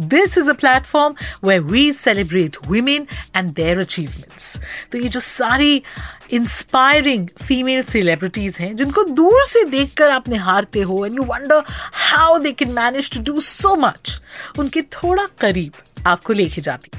[0.00, 4.56] This is a platform where we celebrate women and their achievements
[4.92, 5.82] तो ये जो सारी
[6.32, 11.62] इंस्पायरिंग फीमेल सेलिब्रिटीज हैं, जिनको दूर से देख कर आप निहारते हो and you wonder
[12.10, 14.20] how they can manage to do so much
[14.58, 16.98] उनके थोड़ा करीब आपको लेके जाती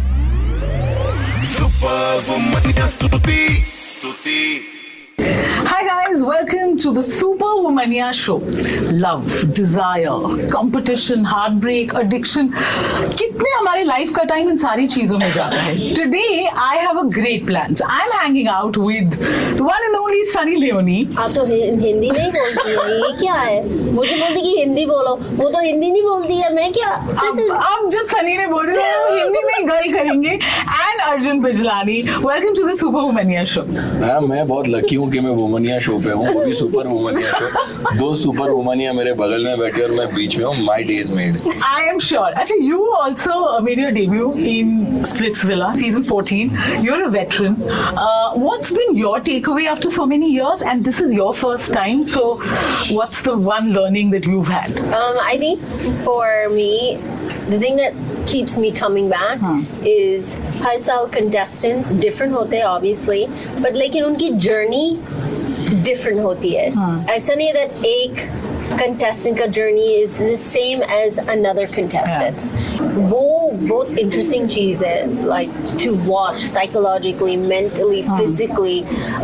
[1.45, 4.61] Superwoman, vă mânia, Stutee, Stutee.
[5.71, 8.37] Hi guys, welcome to the Super Womania Show.
[8.99, 10.17] Love, desire,
[10.49, 12.51] competition, heartbreak, addiction.
[13.19, 17.07] कितने हमारे लाइफ का टाइम इन सारी चीज़ों में जाता है Today I have a
[17.17, 17.75] great plan.
[17.75, 19.17] So I'm hanging out with
[19.57, 20.91] the one and only Sunny Leone.
[21.17, 25.15] आप तो हि- हिंदी नहीं बोलती है ये क्या है मुझे बोलती कि हिंदी बोलो
[25.41, 28.71] वो तो हिंदी नहीं बोलती है मैं क्या अब इज़ अब जब सनी ने बोल
[28.71, 33.61] दिया तो हिंदी में गल करेंगे and Arjun Bijlani welcome to the super womania show
[34.05, 37.39] हाँ मैं बहुत लकी हूँ कि मैं वुमनिया शो पे हूँ वो भी सुपर वुमनिया
[37.39, 41.11] पे। दो सुपर वुमनिया मेरे बगल में बैठी और मैं बीच में हूँ my days
[41.11, 45.03] made I am sure अच्छा you also made your debut in
[45.45, 47.55] splitsvilla season 14 you are a veteran
[48.37, 49.19] what's been your
[49.49, 52.33] takeaway after so many years and this is your first time so
[52.91, 54.79] what's the one learning that you had
[55.23, 56.71] I think for me
[57.49, 57.93] the thing that
[58.27, 59.61] keeps me coming back hmm.
[59.83, 63.27] is हर contestants different होते obviously.
[63.59, 64.97] But लेकिन उनकी journey
[65.84, 66.66] different होती है
[67.14, 68.28] ऐसा नहीं है that एक
[68.78, 72.50] contestant का journey is the same as another contestant's
[73.12, 75.52] वो बहुत interesting चीज़ है like
[75.84, 78.78] to watch psychologically mentally physically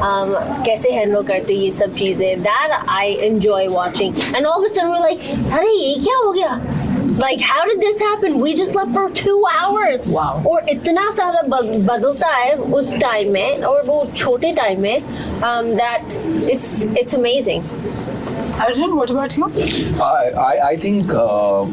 [0.08, 0.34] um,
[0.66, 4.90] कैसे handle करते ये सब चीज़ें that I enjoy watching and all of a sudden
[4.90, 6.75] we're like अरे ये क्या हो गया
[7.22, 10.42] like how did this happen we just left for two hours Wow.
[10.50, 15.02] और इतना सारा बद- बदलता है उस टाइम में और वो छोटे टाइम में
[15.50, 16.16] um, that
[16.54, 16.70] it's
[17.02, 17.62] it's amazing
[18.59, 19.45] Arjun, what about you?
[20.01, 21.65] I, I, I think uh,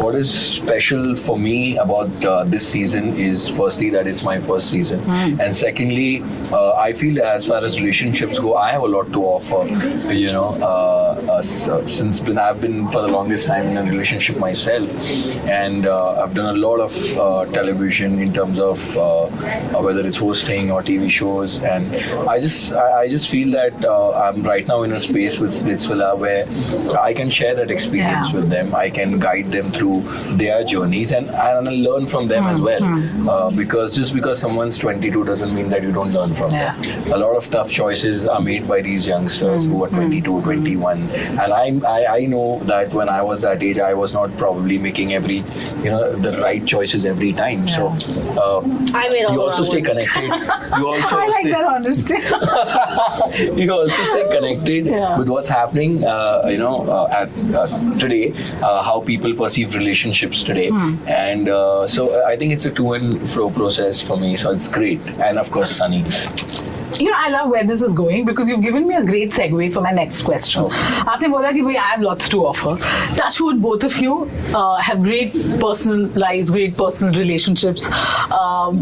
[0.00, 4.70] what is special for me about uh, this season is firstly that it's my first
[4.70, 5.00] season,
[5.40, 9.22] and secondly, uh, I feel as far as relationships go, I have a lot to
[9.24, 9.66] offer.
[10.12, 11.42] You know, uh, uh, uh,
[11.86, 14.88] since been, I've been for the longest time in a relationship myself,
[15.46, 18.78] and uh, I've done a lot of uh, television in terms of
[19.84, 21.94] whether it's hosting or TV shows, and
[22.28, 25.50] I just I, I just feel that uh, I'm right now in a space with
[25.52, 26.46] Splitsvilla where
[27.08, 28.36] I can share that experience Yeah.
[28.38, 28.74] with them.
[28.74, 30.00] I can guide them through
[30.42, 32.82] their journeys and, and learn from them as well.
[33.34, 36.74] Uh, because just because someone's 22 doesn't mean that you don't learn from Yeah.
[36.74, 37.12] them.
[37.12, 41.02] A lot of tough choices are made by these youngsters who are 22, 21,
[41.44, 41.66] and I,
[41.96, 45.38] I I know that when I was that age, I was not probably making every
[45.84, 47.66] you know the right choices every time.
[47.76, 47.88] So
[48.44, 48.60] uh,
[49.02, 50.08] I made all you also wrong stay ones.
[50.12, 50.58] connected.
[50.78, 52.18] You also I like stay, that honesty.
[53.62, 55.18] you also stay connected Yeah.
[55.18, 57.67] with what's happening uh, you know uh, at uh,
[57.97, 60.69] today uh, how people perceive relationships today
[61.07, 64.67] and uh, so i think it's a to and fro process for me so it's
[64.67, 66.03] great and of course sunny
[66.99, 69.71] you know, I love where this is going because you've given me a great segue
[69.73, 70.63] for my next question.
[71.13, 72.75] आपने बोला कि भाई I have lots to offer.
[73.17, 77.89] Touchwood, both of you uh, have great personal lives, great personal relationships.
[78.39, 78.81] Um,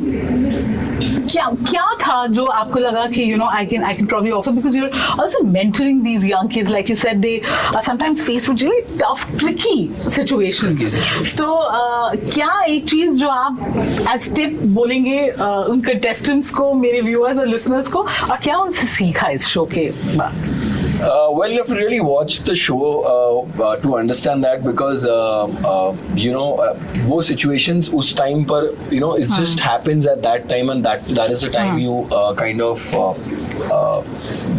[1.02, 4.52] क्या क्या था जो आपको लगा कि you know I can I can probably offer
[4.52, 7.40] because you are also mentoring these young kids like you said they
[7.74, 13.74] are sometimes face with really tough tricky situations तो uh, क्या एक चीज़ जो आप
[14.14, 18.86] एज टिप बोलेंगे uh, उन contestants को मेरे व्यूअर्स और लिसनर्स को और क्या उनसे
[18.86, 20.59] सीखा इस शो के बाद?
[21.00, 25.06] Uh, well, you have to really watch the show uh, uh, to understand that because
[25.06, 29.36] uh, uh, you know uh, those situations, us time per you know it hmm.
[29.36, 31.78] just happens at that time and that that is the time hmm.
[31.78, 32.78] you kind of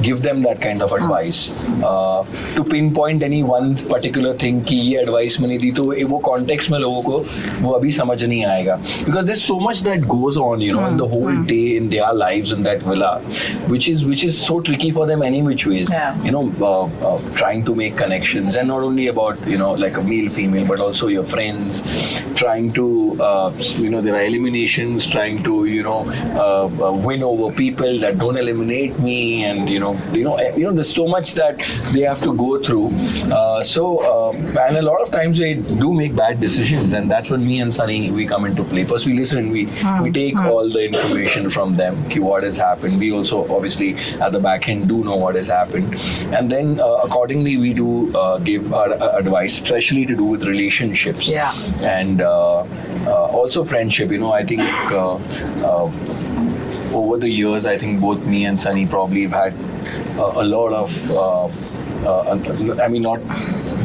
[0.03, 1.51] give them that kind of advice.
[1.85, 2.25] Uh,
[2.55, 6.79] to pinpoint any one particular thing कि ये advice मैंने दी तो वो context में
[6.79, 7.19] लोगों को
[7.67, 10.97] वो अभी समझ नहीं आएगा because there's so much that goes on you know in
[11.03, 13.11] the whole day in their lives in that villa
[13.75, 16.23] which is which is so tricky for them any which ways Yeah.
[16.29, 19.97] you know uh, uh, trying to make connections and not only about you know like
[19.97, 21.83] a male female but also your friends
[22.43, 22.87] trying to
[23.31, 23.53] uh,
[23.85, 25.99] you know there are eliminations trying to you know
[26.45, 30.64] uh, uh, win over people that don't eliminate me and you know you know you
[30.64, 31.58] know there's so much that
[31.94, 32.90] they have to go through.
[33.32, 34.32] Uh, so uh,
[34.66, 37.74] and a lot of times they do make bad decisions and that's when me and
[37.74, 38.84] Sunny we come into play.
[38.86, 39.66] First we listen we
[40.04, 43.00] we take all the information from them what has happened.
[43.00, 45.96] We also obviously at the back end do know what has happened.
[46.34, 50.44] And then uh, accordingly we do uh, give our uh, advice especially to do with
[50.44, 51.28] relationships.
[51.28, 51.54] Yeah.
[51.82, 52.60] and uh,
[53.08, 54.12] uh, also friendship.
[54.12, 54.62] You know i think
[54.92, 55.92] uh, uh,
[56.94, 59.54] over the years i think both me and sunny probably have had
[60.18, 61.50] uh, a lot of uh,
[62.06, 62.36] uh,
[62.82, 63.20] I mean, not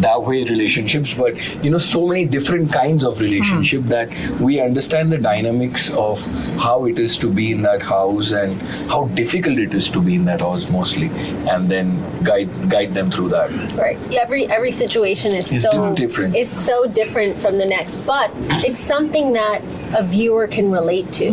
[0.02, 4.10] that way relationships, but you know, so many different kinds of relationship that
[4.40, 6.26] we understand the dynamics of
[6.58, 10.16] how it is to be in that house and how difficult it is to be
[10.16, 11.08] in that house mostly,
[11.50, 11.92] and then
[12.24, 13.50] guide guide them through that.
[13.78, 13.98] Right.
[14.14, 16.36] Every every situation is It's so different.
[16.36, 18.32] is so different from the next, but
[18.68, 19.62] it's something that
[19.94, 21.30] a viewer can relate to.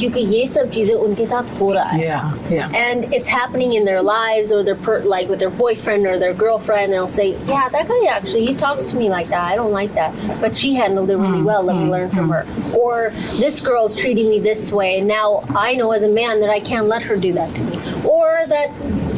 [0.00, 2.00] क्योंकि ये सब चीजें उनके साथ हो रहा है.
[2.02, 2.70] Yeah, yeah.
[2.84, 6.34] And it's happening in their lives, or their per, like with their boyfriend or their
[6.34, 6.92] girlfriend.
[6.92, 9.43] They'll say, "Yeah, that guy actually he talks to me like that.
[9.43, 11.63] I don't like that, but she handled it really well.
[11.63, 15.75] Let me learn from her." Or this girl's treating me this way, and now I
[15.75, 18.71] know as a man that I can't let her do that to me, or that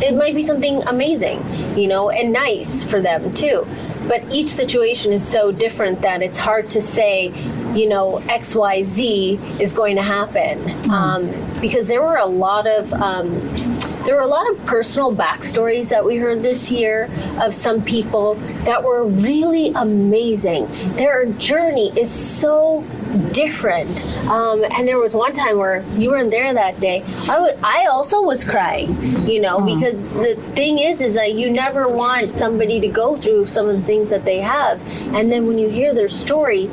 [0.03, 1.43] it might be something amazing,
[1.77, 3.67] you know, and nice for them too.
[4.07, 7.33] But each situation is so different that it's hard to say,
[7.73, 11.29] you know, X, Y, Z is going to happen um,
[11.59, 12.91] because there were a lot of.
[12.93, 13.76] Um,
[14.07, 17.09] there were a lot of personal backstories that we heard this year
[17.41, 20.65] of some people that were really amazing.
[20.95, 22.85] Their journey is so
[23.33, 24.05] different.
[24.29, 27.03] Um, and there was one time where you weren't there that day.
[27.29, 28.95] I wa- I also was crying,
[29.27, 33.45] you know, because the thing is, is that you never want somebody to go through
[33.47, 34.81] some of the things that they have.
[35.13, 36.69] And then when you hear their story,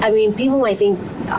[0.00, 0.96] I mean, people might think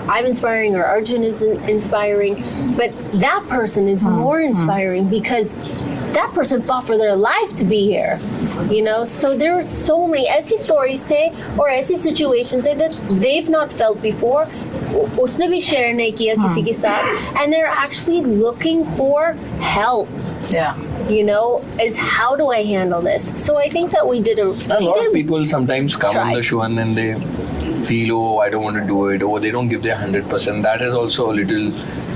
[0.08, 2.34] I'm inspiring or Arjun is in- inspiring,
[2.76, 5.54] but that person is more inspiring because
[6.12, 8.18] that person fought for their life to be here.
[8.70, 12.98] You know, so there are so many ऐसी stories थे और ऐसी situations थे that
[13.22, 14.46] they've not felt before.
[14.98, 20.08] उ- उसने भी share नहीं किया किसी के साथ, and they're actually looking for help.
[20.48, 20.76] Yeah.
[21.08, 23.32] You know, is how do I handle this?
[23.36, 24.50] So I think that we did a.
[24.50, 26.34] And a we lot did of people sometimes come on Try.
[26.34, 27.12] the show and then they
[27.85, 30.61] feel, oh, I don't want to do it, or they don't give their 100%.
[30.63, 31.71] That is also a little,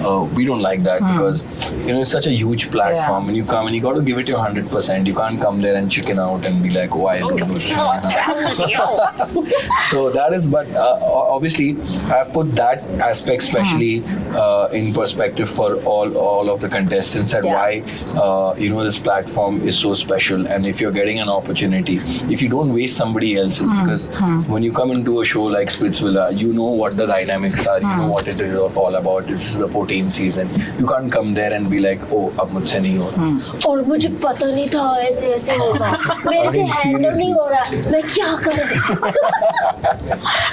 [0.06, 1.46] uh, we don't like that because,
[1.86, 3.28] you know, it's such a huge platform Yeah.
[3.30, 5.06] and you come and you got to give it your 100%.
[5.06, 7.62] You can't come there and chicken out and be like, oh, I don't do it.
[9.90, 11.78] so that is, but uh, obviously,
[12.12, 14.04] I've put that aspect especially
[14.36, 17.54] uh, in perspective for all all of the contestants and Yeah.
[17.56, 17.84] why
[18.22, 20.48] uh, you know this platform is so special.
[20.48, 21.98] And if you're getting an opportunity,
[22.36, 24.10] if you don't waste somebody else's, because
[24.48, 27.88] when you come into a show like Splitsvilla, you know what the dynamics are, you
[27.98, 29.28] know what it is all about.
[29.28, 30.50] This is the 14th season.
[30.80, 33.68] You can't come there and be like, oh, अब मुझसे नहीं हो रहा.
[33.70, 35.92] और मुझे पता नहीं था ऐसे ऐसे होगा
[36.30, 37.34] मेरे से हैंडल नहीं.
[37.34, 39.12] हो रहा मैं क्या करूँ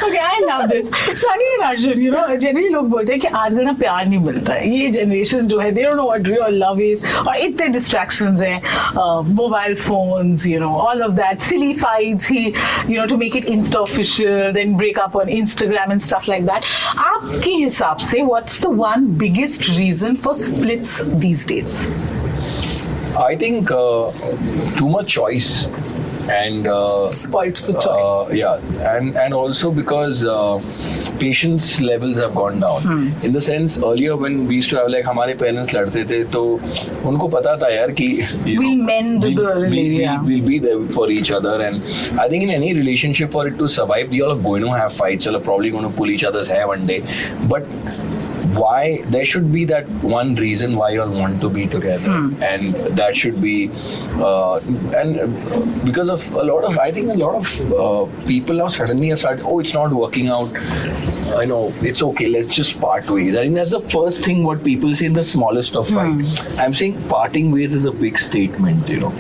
[0.05, 0.89] Okay, I love this.
[1.21, 4.53] Sunny and Arjun, you know, generally लोग बोलते हैं कि आजकल ना प्यार नहीं मिलता
[4.55, 8.41] है ये जनरेशन जो है they don't know what real love is और इतने distractions
[8.43, 8.61] हैं
[8.95, 12.43] uh, mobile phones you know all of that silly fights he
[12.89, 16.46] you know to make it insta official then break up on Instagram and stuff like
[16.46, 16.64] that
[16.98, 21.88] आपके हिसाब से what's the one biggest reason for splits these days
[23.18, 24.12] I think uh,
[24.78, 25.68] too much choice
[26.30, 27.86] and uh, spoiled for choice
[28.20, 30.60] Uh, yeah, and and also because uh,
[31.24, 32.88] patience levels have gone down.
[33.30, 36.44] In the sense, earlier when we used to have like हमारे parents लड़ते थे तो
[37.12, 38.08] उनको पता था यार कि
[38.50, 40.22] you We'll know, mend we'll, the we'll, yeah.
[40.22, 41.84] we'll, we'll be there for each other and
[42.26, 44.94] I think in any relationship for it to survive you all are going to have
[45.02, 47.00] fights you all are probably going to pull each other's hair one day
[47.54, 47.66] but
[48.55, 52.11] why there should be that one reason why you all want to be together
[52.53, 53.71] and that should be
[54.29, 54.57] uh,
[54.97, 59.09] and because of a lot of i think a lot of uh, people now suddenly
[59.09, 60.53] have started oh it's not working out
[61.37, 62.29] I know it's okay.
[62.29, 63.35] Let's just part ways.
[63.35, 66.25] I think that's the first thing what people say in the smallest of fight.
[66.59, 68.89] I'm saying parting ways is a big statement.
[68.89, 69.13] You know,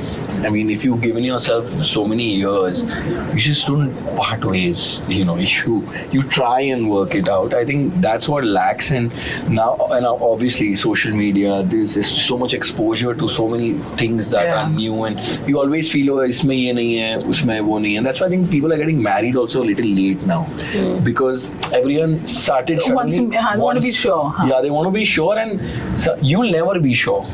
[0.44, 2.84] I mean, if you've given yourself so many years,
[3.32, 5.02] you just don't part ways.
[5.08, 7.54] You know, you you try and work it out.
[7.54, 9.12] I think that's what lacks, and
[9.48, 11.62] now and obviously social media.
[11.62, 13.72] There's, there's so much exposure to so many
[14.02, 14.64] things that yeah.
[14.64, 17.88] are new, and you always feel oh, isme ye nahi hai.
[17.96, 21.02] And that's why I think people are getting married also a little late now, mm.
[21.04, 22.80] because everyone started.
[22.86, 24.30] Once, wants, want to be sure.
[24.30, 24.46] Huh?
[24.46, 25.60] Yeah, they want to be sure, and
[26.00, 27.24] so you'll never be sure.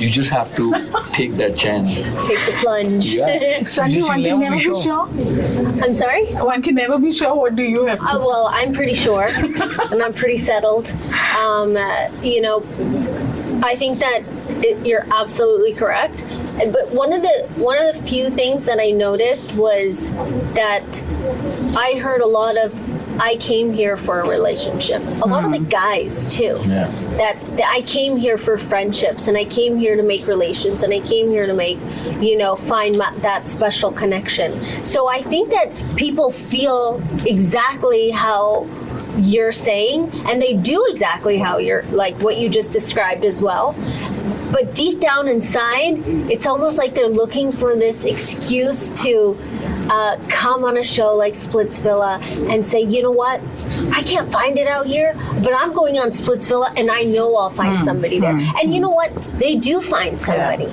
[0.00, 0.72] You just have to
[1.12, 2.02] take that chance.
[2.26, 3.14] Take the plunge.
[3.14, 3.62] Yeah.
[3.64, 5.08] Sunny, Just one can never be sure.
[5.82, 6.26] I'm sorry.
[6.34, 7.34] One can never be sure.
[7.34, 9.26] What do you have to Uh, well, I'm pretty sure,
[9.92, 10.88] and I'm pretty settled.
[11.38, 12.60] Um, uh, you know,
[13.62, 14.22] I think that
[14.62, 16.24] it, you're absolutely correct.
[16.56, 20.12] But one of the one of the few things that I noticed was
[20.54, 20.84] that
[21.76, 22.72] I heard a lot of
[23.20, 25.02] I came here for a relationship.
[25.02, 25.68] A lot of the hmm.
[25.68, 26.58] guys too.
[26.64, 26.90] Yeah.
[27.16, 30.92] That, that I came here for friendships and I came here to make relations and
[30.92, 31.78] I came here to make,
[32.20, 34.60] you know, find my, that special connection.
[34.82, 38.66] So I think that people feel exactly how
[39.16, 43.76] you're saying and they do exactly how you're like what you just described as well.
[44.52, 45.98] But deep down inside,
[46.30, 49.36] it's almost like they're looking for this excuse to
[49.90, 52.20] uh, come on a show like Splitsvilla
[52.52, 53.40] and say, you know what?
[53.92, 55.12] I can't find it out here,
[55.42, 58.30] but I'm going on Splitsvilla and I know I'll find somebody there.
[58.60, 59.14] And you know what?
[59.38, 60.72] They do find somebody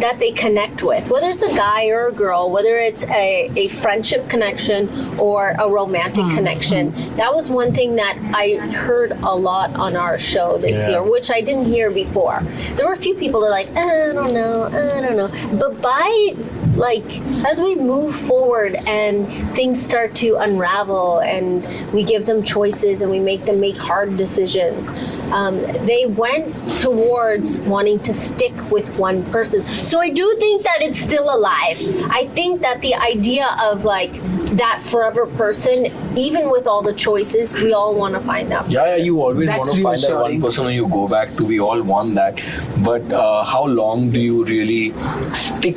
[0.00, 3.66] that they connect with, whether it's a guy or a girl, whether it's a, a
[3.68, 4.88] friendship connection
[5.18, 6.92] or a romantic connection.
[7.16, 10.90] That was one thing that I heard a lot on our show this Yeah.
[10.90, 12.42] year, which I didn't hear before.
[12.76, 15.30] There were a few people that are like, "Eh, I don't know, I don't know.
[15.58, 16.34] But by
[16.78, 23.02] like as we move forward and things start to unravel and we give them choices
[23.02, 24.88] and we make them make hard decisions
[25.32, 26.46] um, they went
[26.78, 31.78] towards wanting to stick with one person so i do think that it's still alive
[32.10, 34.12] i think that the idea of like
[34.56, 38.72] that forever person even with all the choices we all want to find that person.
[38.72, 41.30] Yeah, yeah, you always That's want to find that one person who you go back
[41.36, 41.44] to.
[41.44, 42.40] We all want that.
[42.78, 44.92] But uh, how long do you really
[45.32, 45.76] stick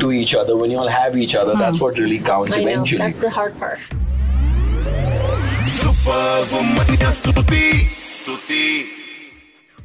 [0.00, 1.58] to each other, when you all have each other, mm.
[1.58, 2.98] that's what really counts I eventually.
[2.98, 3.06] Know.
[3.06, 3.78] That's the hard part.
[5.66, 6.86] Superwoman